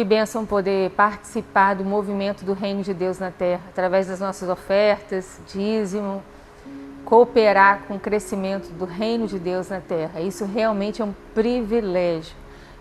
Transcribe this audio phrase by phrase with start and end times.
[0.00, 4.48] Que bênção poder participar do movimento do Reino de Deus na Terra, através das nossas
[4.48, 6.22] ofertas, dízimo,
[7.04, 10.18] cooperar com o crescimento do Reino de Deus na Terra.
[10.22, 12.34] Isso realmente é um privilégio.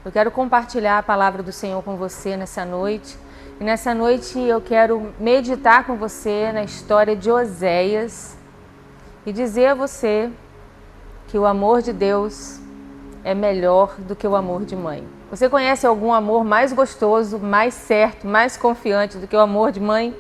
[0.06, 3.18] Eu quero compartilhar a palavra do Senhor com você nessa noite.
[3.60, 8.38] E nessa noite eu quero meditar com você na história de Oséias
[9.26, 10.32] e dizer a você
[11.28, 12.62] que o amor de Deus
[13.24, 15.08] é melhor do que o amor de mãe.
[15.30, 19.80] Você conhece algum amor mais gostoso, mais certo, mais confiante do que o amor de
[19.80, 20.16] mãe?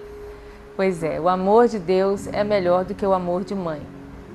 [0.75, 3.81] Pois é, o amor de Deus é melhor do que o amor de mãe.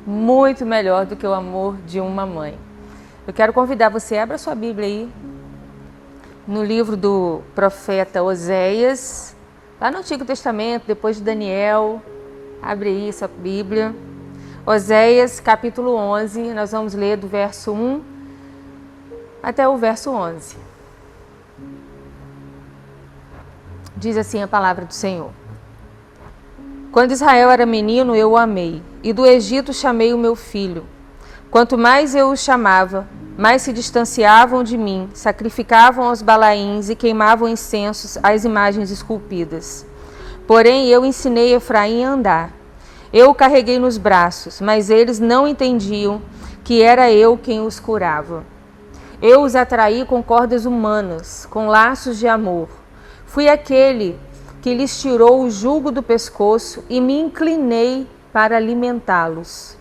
[0.07, 2.59] Muito melhor do que o amor de uma mãe.
[3.27, 5.13] Eu quero convidar você, abra sua Bíblia aí,
[6.47, 9.35] no livro do profeta Oséias,
[9.81, 12.03] lá no Antigo Testamento, depois de Daniel.
[12.61, 13.95] Abre aí sua Bíblia.
[14.67, 18.14] Oséias, capítulo 11, nós vamos ler do verso 1
[19.45, 20.57] até o verso 11.
[23.95, 25.31] Diz assim a palavra do Senhor.
[26.91, 30.87] Quando Israel era menino, eu o amei, e do Egito chamei o meu filho.
[31.51, 33.07] Quanto mais eu o chamava,
[33.37, 39.85] mais se distanciavam de mim, sacrificavam aos balaíns e queimavam incensos às imagens esculpidas.
[40.47, 42.51] Porém, eu ensinei Efraim a andar.
[43.13, 46.23] Eu o carreguei nos braços, mas eles não entendiam
[46.65, 48.54] que era eu quem os curava.
[49.27, 52.69] Eu os atraí com cordas humanas, com laços de amor.
[53.25, 54.21] Fui aquele
[54.61, 59.79] que lhes tirou o jugo do pescoço e me inclinei para alimentá-los.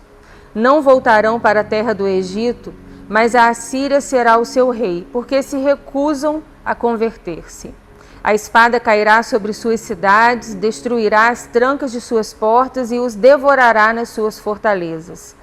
[0.54, 2.72] Não voltarão para a terra do Egito,
[3.06, 7.74] mas a Assíria será o seu rei, porque se recusam a converter-se.
[8.22, 13.92] A espada cairá sobre suas cidades, destruirá as trancas de suas portas e os devorará
[13.92, 15.36] nas suas fortalezas.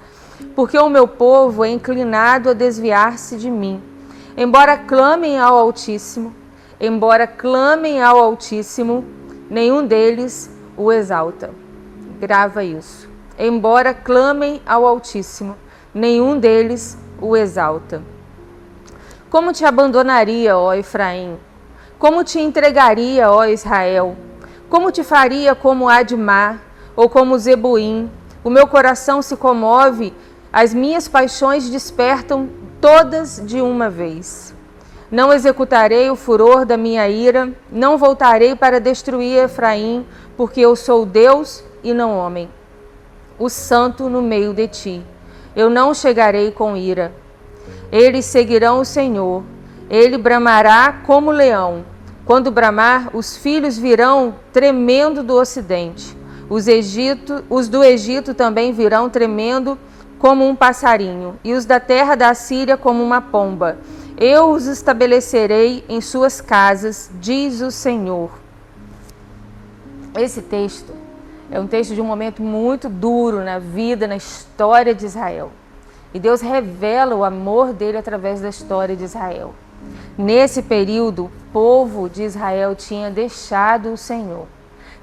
[0.56, 3.91] Porque o meu povo é inclinado a desviar-se de mim.
[4.36, 6.34] Embora clamem ao Altíssimo,
[6.80, 9.04] embora clamem ao Altíssimo,
[9.50, 11.50] nenhum deles o exalta.
[12.18, 13.10] Grava isso.
[13.38, 15.54] Embora clamem ao Altíssimo,
[15.94, 18.02] nenhum deles o exalta.
[19.28, 21.38] Como te abandonaria, ó Efraim?
[21.98, 24.16] Como te entregaria, ó Israel?
[24.70, 26.58] Como te faria como Admar
[26.96, 28.10] ou como Zebuim?
[28.42, 30.14] O meu coração se comove,
[30.50, 32.48] as minhas paixões despertam
[32.82, 34.52] todas de uma vez.
[35.08, 40.04] Não executarei o furor da minha ira, não voltarei para destruir Efraim,
[40.36, 42.48] porque eu sou Deus e não homem,
[43.38, 45.06] o santo no meio de ti.
[45.54, 47.12] Eu não chegarei com ira.
[47.92, 49.44] Eles seguirão o Senhor.
[49.88, 51.84] Ele bramará como leão.
[52.24, 56.16] Quando bramar, os filhos virão tremendo do ocidente.
[56.50, 59.78] Os, Egito, os do Egito também virão tremendo
[60.22, 63.78] como um passarinho, e os da terra da Síria como uma pomba.
[64.16, 68.30] Eu os estabelecerei em suas casas, diz o Senhor.
[70.16, 70.94] Esse texto
[71.50, 75.50] é um texto de um momento muito duro na vida, na história de Israel.
[76.14, 79.52] E Deus revela o amor dele através da história de Israel.
[80.16, 84.46] Nesse período, o povo de Israel tinha deixado o Senhor.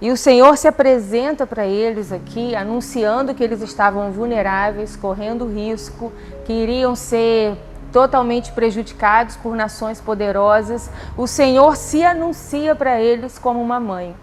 [0.01, 6.11] E o Senhor se apresenta para eles aqui, anunciando que eles estavam vulneráveis, correndo risco,
[6.45, 7.57] que iriam ser
[7.91, 10.89] totalmente prejudicados por nações poderosas.
[11.17, 14.15] O Senhor se anuncia para eles como uma mãe.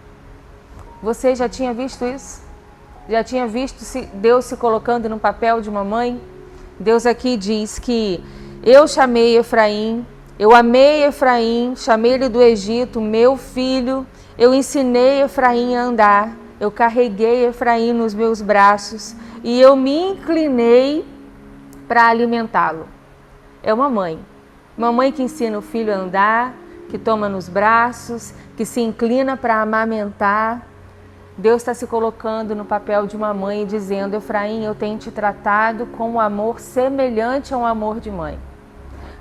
[1.03, 2.41] Você já tinha visto isso?
[3.07, 3.83] Já tinha visto
[4.15, 6.19] Deus se colocando no papel de uma mãe?
[6.79, 8.23] Deus aqui diz que
[8.63, 10.05] eu chamei Efraim,
[10.39, 14.05] eu amei Efraim, chamei ele do Egito, meu filho,
[14.37, 21.05] eu ensinei Efraim a andar, eu carreguei Efraim nos meus braços e eu me inclinei
[21.87, 22.87] para alimentá-lo.
[23.63, 24.19] É uma mãe,
[24.77, 26.53] uma mãe que ensina o filho a andar,
[26.87, 30.67] que toma nos braços, que se inclina para amamentar.
[31.35, 35.85] Deus está se colocando no papel de uma mãe dizendo: Efraim, eu tenho te tratado
[35.85, 38.39] com um amor semelhante a um amor de mãe.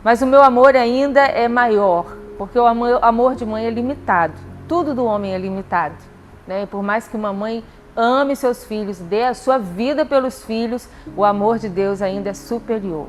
[0.05, 2.07] Mas o meu amor ainda é maior,
[2.39, 4.46] porque o amor de mãe é limitado.
[4.69, 5.97] Tudo do homem é limitado.
[6.47, 6.63] Né?
[6.63, 7.65] E por mais que uma mãe
[7.97, 12.35] ame seus filhos, dê a sua vida pelos filhos, o amor de Deus ainda é
[12.35, 13.09] superior.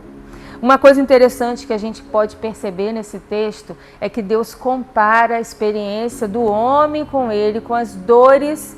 [0.62, 5.40] Uma coisa interessante que a gente pode perceber nesse texto é que Deus compara a
[5.40, 8.76] experiência do homem com ele com as dores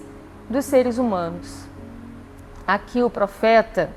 [0.50, 1.66] dos seres humanos.
[2.68, 3.92] Aqui o profeta,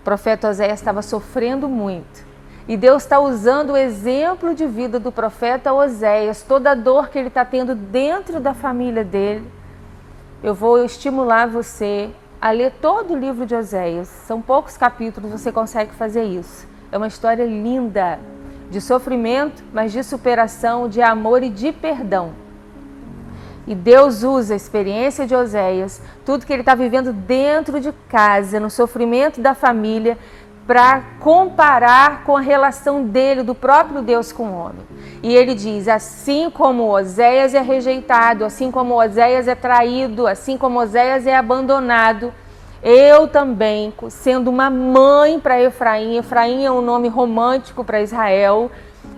[0.00, 2.33] o profeta Oséias estava sofrendo muito.
[2.66, 7.18] E Deus está usando o exemplo de vida do profeta Oséias, toda a dor que
[7.18, 9.46] ele está tendo dentro da família dele.
[10.42, 14.08] Eu vou estimular você a ler todo o livro de Oséias.
[14.26, 16.66] São poucos capítulos, você consegue fazer isso.
[16.90, 18.18] É uma história linda
[18.70, 22.32] de sofrimento, mas de superação, de amor e de perdão.
[23.66, 28.60] E Deus usa a experiência de Oséias, tudo que ele está vivendo dentro de casa,
[28.60, 30.18] no sofrimento da família,
[30.66, 34.84] para comparar com a relação dele, do próprio Deus com o homem.
[35.22, 40.80] E ele diz: assim como Oséias é rejeitado, assim como Oséias é traído, assim como
[40.80, 42.32] Oséias é abandonado,
[42.82, 48.70] eu também, sendo uma mãe para Efraim, Efraim é um nome romântico para Israel,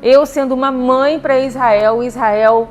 [0.02, 2.68] eu sendo uma mãe para Israel, Israel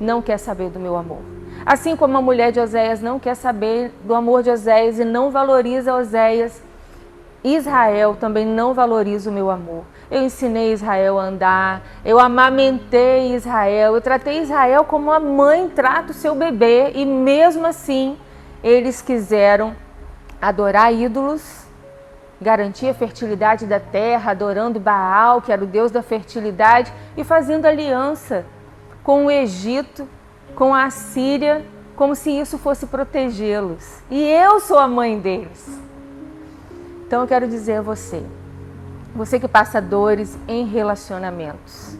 [0.00, 1.20] não quer saber do meu amor.
[1.64, 5.30] Assim como a mulher de Oséias não quer saber do amor de Oséias e não
[5.30, 6.62] valoriza Oséias,
[7.42, 9.84] Israel também não valoriza o meu amor.
[10.10, 16.12] Eu ensinei Israel a andar, eu amamentei Israel, eu tratei Israel como a mãe trata
[16.12, 18.16] o seu bebê e mesmo assim
[18.62, 19.76] eles quiseram
[20.40, 21.66] adorar ídolos,
[22.40, 27.66] garantir a fertilidade da terra, adorando Baal, que era o deus da fertilidade, e fazendo
[27.66, 28.44] aliança
[29.02, 30.08] com o Egito,
[30.54, 31.64] com a Síria,
[31.96, 34.02] como se isso fosse protegê-los.
[34.10, 35.87] E eu sou a mãe deles.
[37.08, 38.22] Então eu quero dizer a você,
[39.16, 41.96] você que passa dores em relacionamentos,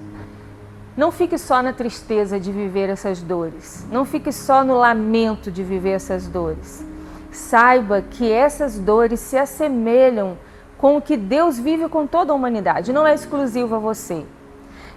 [0.94, 5.62] não fique só na tristeza de viver essas dores, não fique só no lamento de
[5.62, 6.86] viver essas dores.
[7.32, 10.36] Saiba que essas dores se assemelham
[10.76, 14.26] com o que Deus vive com toda a humanidade, não é exclusivo a você.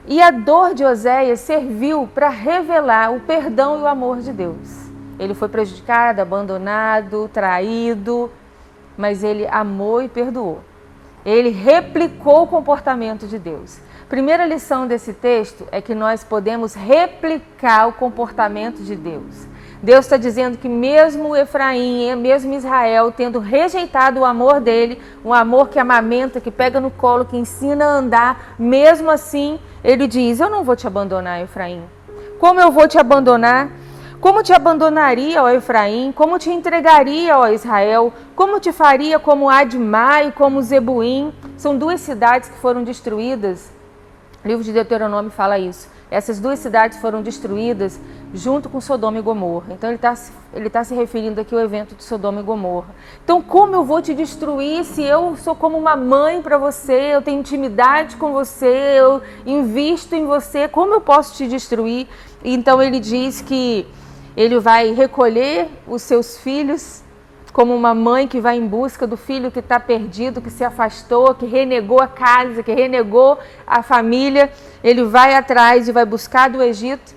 [0.06, 4.90] E a dor de Oséias serviu para revelar o perdão e o amor de Deus.
[5.18, 8.30] Ele foi prejudicado, abandonado, traído,
[9.02, 10.60] mas ele amou e perdoou.
[11.26, 13.80] Ele replicou o comportamento de Deus.
[14.08, 19.48] Primeira lição desse texto é que nós podemos replicar o comportamento de Deus.
[19.82, 25.70] Deus está dizendo que mesmo Efraim, mesmo Israel, tendo rejeitado o amor dele, um amor
[25.70, 30.52] que amamenta, que pega no colo, que ensina a andar, mesmo assim, ele diz: Eu
[30.52, 31.82] não vou te abandonar, Efraim.
[32.38, 33.72] Como eu vou te abandonar?
[34.22, 36.12] Como te abandonaria, ó Efraim?
[36.12, 38.14] Como te entregaria, ó Israel?
[38.36, 41.34] Como te faria como Admai e como Zebuim?
[41.58, 43.72] São duas cidades que foram destruídas.
[44.46, 45.90] O livro de Deuteronômio fala isso.
[46.12, 48.00] Essas duas cidades foram destruídas
[48.32, 49.74] junto com Sodoma e Gomorra.
[49.74, 50.14] Então ele está
[50.54, 52.94] ele tá se referindo aqui ao evento de Sodoma e Gomorra.
[53.24, 57.24] Então, como eu vou te destruir se eu sou como uma mãe para você, eu
[57.24, 62.08] tenho intimidade com você, eu invisto em você, como eu posso te destruir?
[62.44, 63.88] Então ele diz que
[64.36, 67.04] ele vai recolher os seus filhos,
[67.52, 71.36] como uma mãe que vai em busca do filho que está perdido, que se afastou,
[71.36, 73.38] que renegou a casa, que renegou
[73.68, 74.52] a família.
[74.84, 77.14] Ele vai atrás e vai buscar do Egito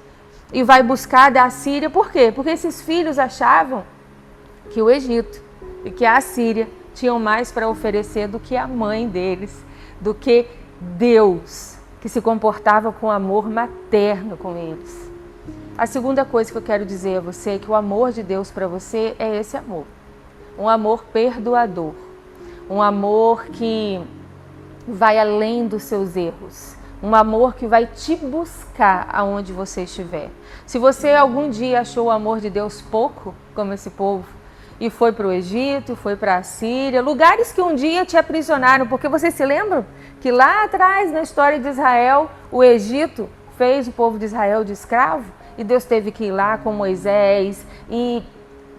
[0.52, 1.88] e vai buscar da Síria.
[1.88, 2.32] Por quê?
[2.34, 3.84] Porque esses filhos achavam
[4.70, 5.40] que o Egito
[5.84, 9.64] e que a Síria tinham mais para oferecer do que a mãe deles,
[10.00, 10.46] do que
[10.80, 15.13] Deus, que se comportava com amor materno com eles.
[15.76, 18.48] A segunda coisa que eu quero dizer a você é que o amor de Deus
[18.48, 19.84] para você é esse amor.
[20.56, 21.94] Um amor perdoador.
[22.70, 24.00] Um amor que
[24.86, 26.76] vai além dos seus erros.
[27.02, 30.30] Um amor que vai te buscar aonde você estiver.
[30.64, 34.28] Se você algum dia achou o amor de Deus pouco, como esse povo,
[34.78, 38.86] e foi para o Egito, foi para a Síria, lugares que um dia te aprisionaram,
[38.86, 39.84] porque você se lembra
[40.20, 43.28] que lá atrás, na história de Israel, o Egito
[43.58, 45.24] fez o povo de Israel de escravo?
[45.56, 48.22] E Deus teve que ir lá com Moisés e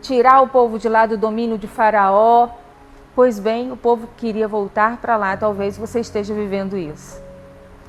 [0.02, 2.50] tirar o povo de lá do domínio de Faraó.
[3.16, 5.38] Pois bem, o povo queria voltar para lá.
[5.38, 7.22] Talvez você esteja vivendo isso.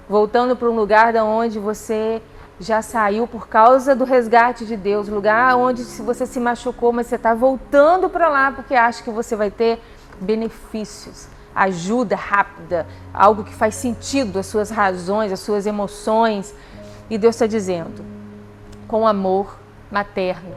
[0.08, 2.22] Voltando para um lugar da onde você
[2.58, 7.16] já saiu por causa do resgate de Deus, lugar onde você se machucou, mas você
[7.16, 9.78] está voltando para lá porque acha que você vai ter
[10.20, 16.54] benefícios, ajuda rápida, algo que faz sentido, as suas razões, as suas emoções.
[17.10, 18.15] E Deus está dizendo:
[18.86, 19.58] com amor
[19.90, 20.54] materno,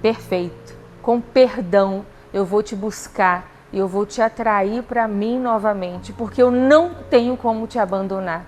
[0.00, 6.12] perfeito, com perdão, eu vou te buscar e eu vou te atrair para mim novamente,
[6.12, 8.46] porque eu não tenho como te abandonar.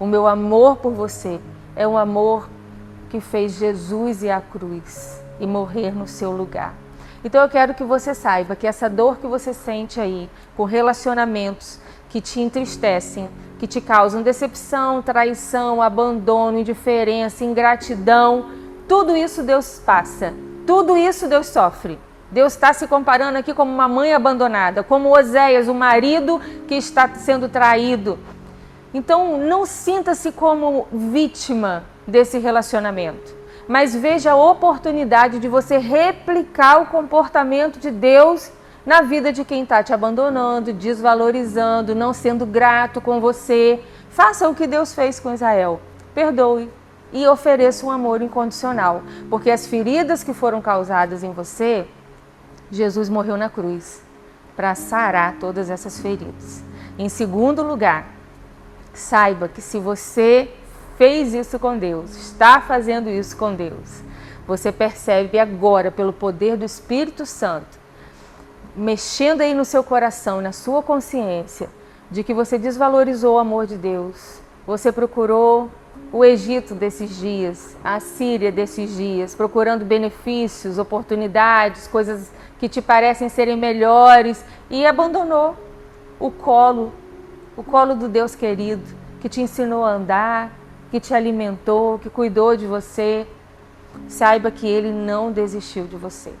[0.00, 1.40] O meu amor por você
[1.76, 2.48] é o amor
[3.10, 6.74] que fez Jesus ir à cruz e morrer no seu lugar.
[7.24, 11.78] Então eu quero que você saiba que essa dor que você sente aí com relacionamentos
[12.08, 18.46] que te entristecem, que te causam decepção, traição, abandono, indiferença, ingratidão,
[18.88, 20.32] tudo isso Deus passa,
[20.66, 21.98] tudo isso Deus sofre.
[22.30, 27.06] Deus está se comparando aqui como uma mãe abandonada, como Oséias, o marido que está
[27.14, 28.18] sendo traído.
[28.94, 33.34] Então, não sinta-se como vítima desse relacionamento,
[33.68, 38.50] mas veja a oportunidade de você replicar o comportamento de Deus
[38.84, 43.80] na vida de quem está te abandonando, desvalorizando, não sendo grato com você.
[44.08, 45.80] Faça o que Deus fez com Israel.
[46.14, 46.68] Perdoe,
[47.12, 51.86] e ofereça um amor incondicional, porque as feridas que foram causadas em você,
[52.70, 54.02] Jesus morreu na cruz
[54.56, 56.62] para sarar todas essas feridas.
[56.98, 58.06] Em segundo lugar,
[58.94, 60.50] saiba que se você
[60.96, 64.02] fez isso com Deus, está fazendo isso com Deus,
[64.46, 67.78] você percebe agora, pelo poder do Espírito Santo,
[68.74, 71.68] mexendo aí no seu coração, na sua consciência,
[72.10, 74.40] de que você desvalorizou o amor de Deus.
[74.66, 75.70] Você procurou
[76.12, 83.30] o Egito desses dias, a Síria desses dias, procurando benefícios, oportunidades, coisas que te parecem
[83.30, 85.56] serem melhores e abandonou
[86.20, 86.92] o colo,
[87.56, 88.84] o colo do Deus querido,
[89.20, 90.52] que te ensinou a andar,
[90.90, 93.26] que te alimentou, que cuidou de você.
[94.06, 96.32] Saiba que ele não desistiu de você.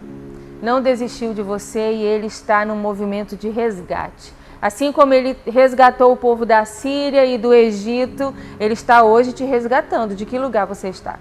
[0.62, 4.32] Não desistiu de você e ele está no movimento de resgate.
[4.62, 9.42] Assim como ele resgatou o povo da Síria e do Egito, ele está hoje te
[9.42, 10.14] resgatando.
[10.14, 11.18] De que lugar você está?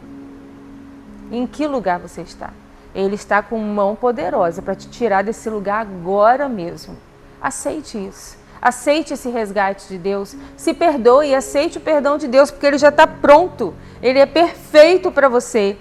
[1.31, 2.51] Em que lugar você está?
[2.93, 6.95] Ele está com mão poderosa para te tirar desse lugar agora mesmo.
[7.41, 8.37] Aceite isso.
[8.61, 10.35] Aceite esse resgate de Deus.
[10.55, 13.73] Se perdoe e aceite o perdão de Deus, porque ele já está pronto.
[14.03, 15.77] Ele é perfeito para você.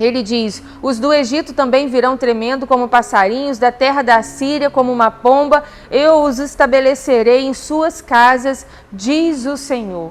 [0.00, 4.90] Ele diz: Os do Egito também virão tremendo como passarinhos, da terra da Síria como
[4.90, 5.62] uma pomba.
[5.90, 10.10] Eu os estabelecerei em suas casas, diz o Senhor.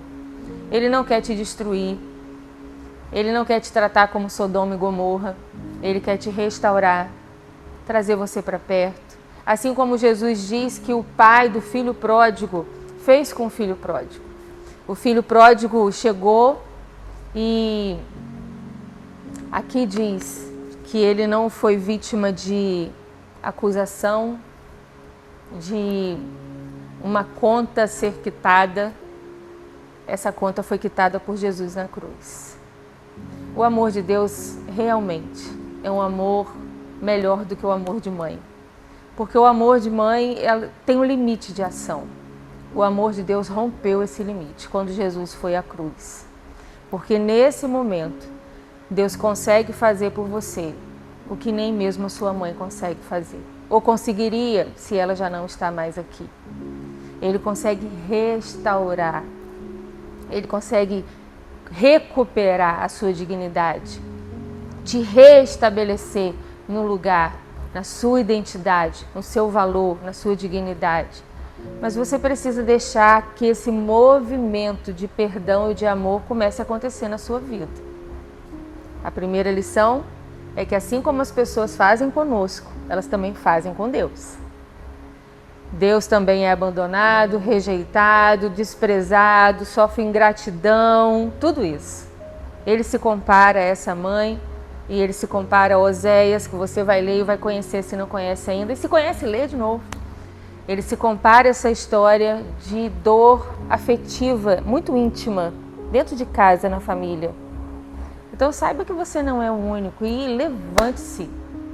[0.71, 1.97] Ele não quer te destruir.
[3.11, 5.35] Ele não quer te tratar como Sodoma e Gomorra.
[5.81, 7.09] Ele quer te restaurar,
[7.87, 9.17] trazer você para perto.
[9.43, 12.67] Assim como Jesus diz que o pai do filho pródigo
[13.03, 14.23] fez com o filho pródigo.
[14.87, 16.61] O filho pródigo chegou
[17.33, 17.97] e
[19.51, 20.51] aqui diz
[20.85, 22.89] que ele não foi vítima de
[23.41, 24.39] acusação,
[25.59, 26.17] de
[27.03, 28.93] uma conta ser quitada.
[30.07, 32.57] Essa conta foi quitada por Jesus na cruz.
[33.55, 35.43] O amor de Deus realmente
[35.83, 36.53] é um amor
[37.01, 38.39] melhor do que o amor de mãe.
[39.15, 40.37] Porque o amor de mãe
[40.85, 42.03] tem um limite de ação.
[42.73, 46.25] O amor de Deus rompeu esse limite quando Jesus foi à cruz.
[46.89, 48.27] Porque nesse momento,
[48.89, 50.73] Deus consegue fazer por você
[51.29, 53.41] o que nem mesmo a sua mãe consegue fazer.
[53.69, 56.27] Ou conseguiria se ela já não está mais aqui.
[57.21, 59.23] Ele consegue restaurar.
[60.31, 61.05] Ele consegue
[61.71, 64.09] recuperar a sua dignidade
[64.89, 66.33] te restabelecer
[66.67, 67.37] no lugar,
[67.71, 71.23] na sua identidade, no seu valor, na sua dignidade.
[71.79, 77.07] Mas você precisa deixar que esse movimento de perdão e de amor comece a acontecer
[77.07, 77.88] na sua vida.
[79.03, 80.03] A primeira lição
[80.55, 84.37] é que assim como as pessoas fazem conosco, elas também fazem com Deus.
[85.71, 92.07] Deus também é abandonado, rejeitado, desprezado, sofre ingratidão, tudo isso.
[92.65, 94.39] Ele se compara a essa mãe
[94.89, 98.07] e ele se compara a Oséias, que você vai ler e vai conhecer se não
[98.07, 98.73] conhece ainda.
[98.73, 99.83] E se conhece, lê de novo.
[100.67, 105.53] Ele se compara a essa história de dor afetiva, muito íntima,
[105.91, 107.31] dentro de casa, na família.
[108.39, 111.29] Então saiba que você não é o único e levante-se.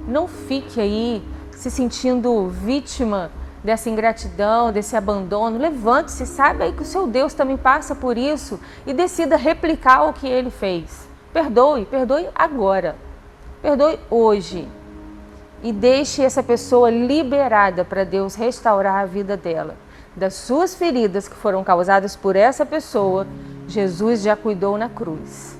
[0.07, 3.29] Não fique aí se sentindo vítima
[3.63, 5.59] dessa ingratidão, desse abandono.
[5.59, 10.13] Levante-se, saiba aí que o seu Deus também passa por isso e decida replicar o
[10.13, 11.07] que ele fez.
[11.31, 12.95] Perdoe, perdoe agora.
[13.61, 14.67] Perdoe hoje
[15.61, 19.75] e deixe essa pessoa liberada para Deus restaurar a vida dela.
[20.15, 23.27] Das suas feridas que foram causadas por essa pessoa,
[23.67, 25.54] Jesus já cuidou na cruz.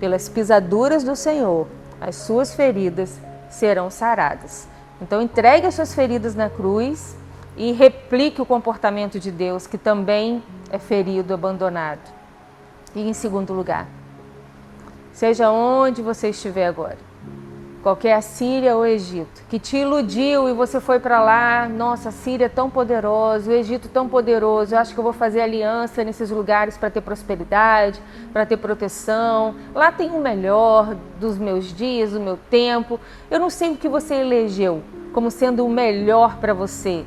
[0.00, 1.66] Pelas pisaduras do Senhor,
[2.00, 3.18] as suas feridas
[3.50, 4.68] serão saradas.
[5.00, 7.16] Então, entregue as suas feridas na cruz
[7.56, 12.12] e replique o comportamento de Deus, que também é ferido, abandonado.
[12.94, 13.86] E em segundo lugar,
[15.12, 16.98] seja onde você estiver agora,
[17.88, 22.12] qualquer a Síria ou Egito, que te iludiu e você foi para lá, nossa, a
[22.12, 26.04] Síria é tão poderosa, o Egito tão poderoso, eu acho que eu vou fazer aliança
[26.04, 27.98] nesses lugares para ter prosperidade,
[28.30, 29.54] para ter proteção.
[29.74, 33.00] Lá tem o melhor dos meus dias, do meu tempo.
[33.30, 34.82] Eu não sei o que você elegeu
[35.14, 37.06] como sendo o melhor para você.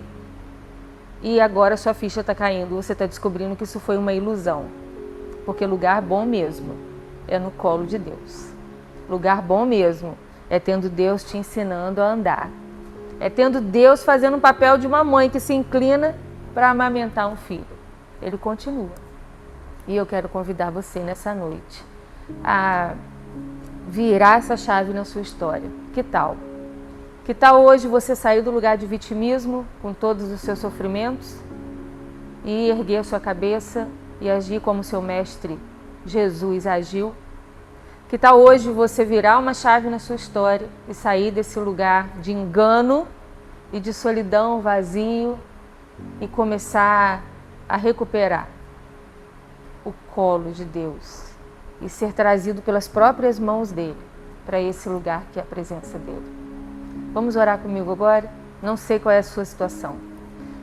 [1.22, 4.66] E agora sua ficha está caindo, você está descobrindo que isso foi uma ilusão.
[5.46, 6.76] Porque lugar bom mesmo
[7.28, 8.50] é no colo de Deus.
[9.08, 10.18] Lugar bom mesmo
[10.52, 12.50] é tendo Deus te ensinando a andar.
[13.22, 16.14] É tendo Deus fazendo o papel de uma mãe que se inclina
[16.54, 17.66] para amamentar um filho.
[18.22, 18.90] Ele continua.
[19.88, 21.86] E eu quero convidar você nessa noite
[22.44, 22.96] a
[23.88, 25.72] virar essa chave na sua história.
[25.94, 26.36] Que tal?
[27.24, 31.40] Que tal hoje você sair do lugar de vitimismo com todos os seus sofrimentos
[32.44, 33.88] e erguer a sua cabeça
[34.20, 35.58] e agir como seu mestre
[36.06, 37.14] Jesus agiu?
[38.12, 42.34] Que tal hoje você virar uma chave na sua história e sair desse lugar de
[42.34, 43.08] engano
[43.72, 45.40] e de solidão, vazio
[46.20, 47.24] e começar
[47.70, 48.50] a recuperar
[49.86, 51.32] o colo de Deus
[51.82, 53.96] e ser trazido pelas próprias mãos dele
[54.46, 56.30] para esse lugar que é a presença dele.
[57.14, 58.30] Vamos orar comigo agora?
[58.62, 59.96] Não sei qual é a sua situação.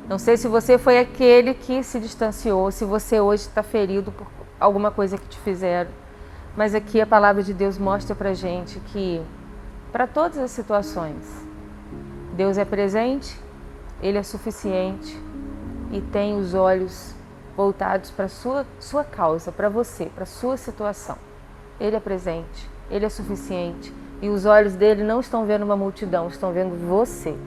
[0.06, 4.26] Não sei se você foi aquele que se distanciou, se você hoje está ferido por
[4.60, 6.07] alguma coisa que te fizeram
[6.58, 9.22] mas aqui a palavra de Deus mostra para gente que,
[9.92, 11.24] para todas as situações,
[12.34, 13.40] Deus é presente,
[14.02, 15.16] Ele é suficiente
[15.92, 17.14] e tem os olhos
[17.56, 21.16] voltados para sua, sua causa, para você, para sua situação.
[21.78, 26.26] Ele é presente, Ele é suficiente e os olhos dele não estão vendo uma multidão,
[26.26, 27.38] estão vendo você.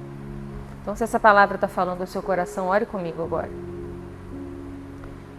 [0.82, 3.50] Então, se essa palavra está falando ao seu coração, ore comigo agora.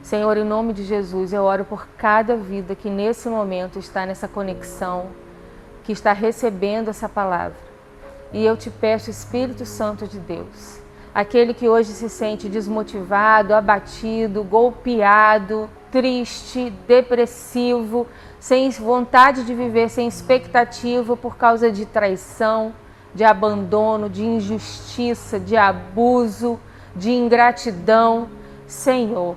[0.03, 4.27] Senhor, em nome de Jesus, eu oro por cada vida que nesse momento está nessa
[4.27, 5.07] conexão,
[5.85, 7.57] que está recebendo essa palavra.
[8.33, 10.81] E eu te peço, Espírito Santo de Deus,
[11.15, 18.09] aquele que hoje se sente desmotivado, abatido, golpeado, triste, depressivo,
[18.41, 22.75] sem vontade de viver, sem expectativa por causa de traição,
[23.15, 26.59] de abandono, de injustiça, de abuso,
[26.97, 28.29] de ingratidão.
[28.67, 29.37] Senhor,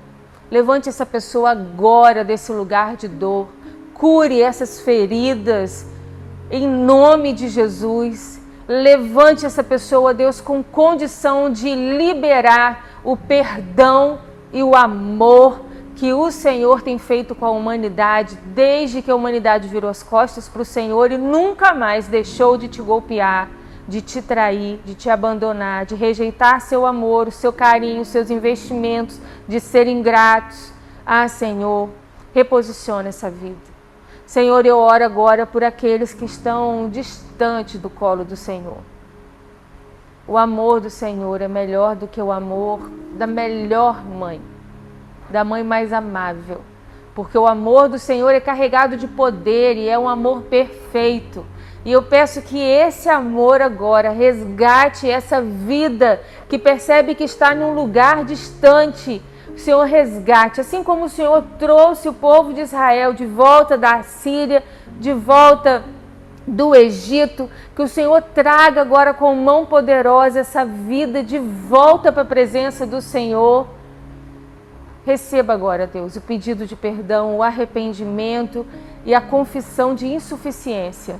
[0.51, 3.47] Levante essa pessoa agora desse lugar de dor.
[3.93, 5.85] Cure essas feridas
[6.51, 8.41] em nome de Jesus.
[8.67, 14.19] Levante essa pessoa, Deus, com condição de liberar o perdão
[14.51, 15.61] e o amor
[15.95, 20.49] que o Senhor tem feito com a humanidade desde que a humanidade virou as costas
[20.49, 23.49] para o Senhor e nunca mais deixou de te golpear
[23.87, 29.19] de te trair, de te abandonar, de rejeitar seu amor, o seu carinho, seus investimentos,
[29.47, 30.71] de ser ingratos.
[31.05, 31.89] Ah, Senhor,
[32.33, 33.75] reposiciona essa vida.
[34.25, 38.79] Senhor, eu oro agora por aqueles que estão distantes do colo do Senhor.
[40.27, 44.41] O amor do Senhor é melhor do que o amor da melhor mãe,
[45.29, 46.61] da mãe mais amável,
[47.13, 51.45] porque o amor do Senhor é carregado de poder e é um amor perfeito.
[51.85, 56.19] E eu peço que esse amor agora resgate essa vida
[56.49, 59.21] que percebe que está em um lugar distante.
[59.49, 64.01] O Senhor resgate, assim como o Senhor trouxe o povo de Israel de volta da
[64.01, 64.63] Síria,
[64.99, 65.83] de volta
[66.47, 72.23] do Egito, que o Senhor traga agora com mão poderosa essa vida de volta para
[72.23, 73.67] a presença do Senhor.
[75.05, 78.65] Receba agora, Deus, o pedido de perdão, o arrependimento
[79.05, 81.19] e a confissão de insuficiência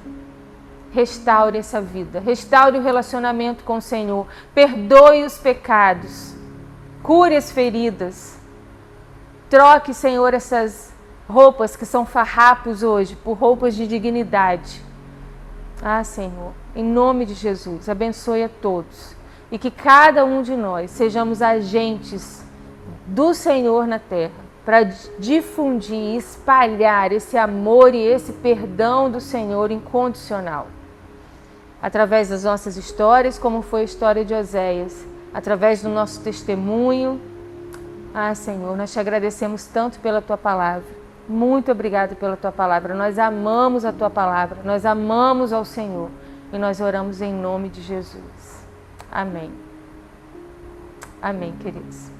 [0.96, 6.34] restaure essa vida, restaure o relacionamento com o Senhor, perdoe os pecados,
[7.04, 8.40] cure as feridas.
[9.50, 10.94] Troque, Senhor, essas
[11.28, 14.82] roupas que são farrapos hoje por roupas de dignidade.
[15.84, 19.14] Ah, Senhor, em nome de Jesus, abençoe a todos.
[19.52, 22.42] E que cada um de nós sejamos agentes
[23.06, 24.84] do Senhor na terra para
[25.20, 30.68] difundir, espalhar esse amor e esse perdão do Senhor incondicional
[31.86, 37.22] através das nossas histórias, como foi a história de Oséias, através do nosso testemunho.
[38.12, 40.90] Ah, Senhor, nós te agradecemos tanto pela tua palavra.
[41.30, 42.96] Muito obrigado pela tua palavra.
[42.96, 46.10] Nós amamos a tua palavra, nós amamos ao Senhor
[46.52, 48.66] e nós oramos em nome de Jesus.
[49.12, 49.52] Amém.
[51.22, 52.15] Amém, queridos.